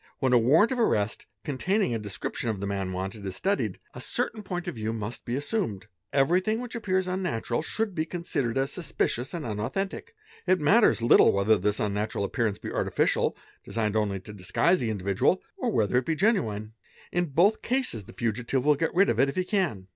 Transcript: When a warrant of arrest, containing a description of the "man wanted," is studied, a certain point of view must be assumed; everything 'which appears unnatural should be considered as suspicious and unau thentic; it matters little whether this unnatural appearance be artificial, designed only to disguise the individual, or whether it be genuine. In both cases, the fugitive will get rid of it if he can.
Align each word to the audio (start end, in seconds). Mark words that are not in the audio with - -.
When 0.17 0.33
a 0.33 0.39
warrant 0.39 0.71
of 0.71 0.79
arrest, 0.79 1.27
containing 1.43 1.93
a 1.93 1.99
description 1.99 2.49
of 2.49 2.59
the 2.59 2.65
"man 2.65 2.91
wanted," 2.91 3.23
is 3.23 3.35
studied, 3.35 3.77
a 3.93 4.01
certain 4.01 4.41
point 4.41 4.67
of 4.67 4.73
view 4.73 4.93
must 4.93 5.25
be 5.25 5.35
assumed; 5.35 5.85
everything 6.11 6.59
'which 6.59 6.73
appears 6.73 7.05
unnatural 7.05 7.61
should 7.61 7.93
be 7.93 8.07
considered 8.07 8.57
as 8.57 8.71
suspicious 8.71 9.31
and 9.31 9.45
unau 9.45 9.71
thentic; 9.71 10.07
it 10.47 10.59
matters 10.59 11.03
little 11.03 11.31
whether 11.31 11.55
this 11.55 11.79
unnatural 11.79 12.23
appearance 12.25 12.57
be 12.57 12.71
artificial, 12.71 13.37
designed 13.63 13.95
only 13.95 14.19
to 14.21 14.33
disguise 14.33 14.79
the 14.79 14.89
individual, 14.89 15.39
or 15.55 15.69
whether 15.69 15.99
it 15.99 16.05
be 16.07 16.15
genuine. 16.15 16.73
In 17.11 17.27
both 17.27 17.61
cases, 17.61 18.05
the 18.05 18.13
fugitive 18.13 18.65
will 18.65 18.73
get 18.73 18.95
rid 18.95 19.07
of 19.07 19.19
it 19.19 19.29
if 19.29 19.35
he 19.35 19.43
can. 19.43 19.85